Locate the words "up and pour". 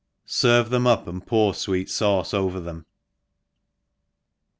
0.87-1.53